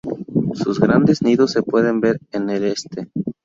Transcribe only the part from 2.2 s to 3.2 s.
en este.